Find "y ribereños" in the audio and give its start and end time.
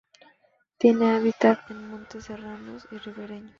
2.89-3.49